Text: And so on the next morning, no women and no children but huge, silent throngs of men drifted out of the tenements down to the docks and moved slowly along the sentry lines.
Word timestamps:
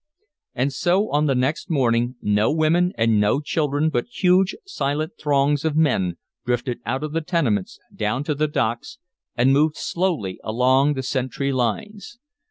And 0.55 0.73
so 0.73 1.11
on 1.11 1.27
the 1.27 1.35
next 1.35 1.69
morning, 1.69 2.15
no 2.23 2.51
women 2.51 2.91
and 2.97 3.21
no 3.21 3.39
children 3.39 3.89
but 3.91 4.07
huge, 4.07 4.55
silent 4.65 5.11
throngs 5.19 5.63
of 5.63 5.75
men 5.75 6.17
drifted 6.43 6.79
out 6.87 7.03
of 7.03 7.11
the 7.11 7.21
tenements 7.21 7.77
down 7.95 8.23
to 8.23 8.33
the 8.33 8.47
docks 8.47 8.97
and 9.35 9.53
moved 9.53 9.77
slowly 9.77 10.39
along 10.43 10.95
the 10.95 11.03
sentry 11.03 11.51
lines. 11.53 12.17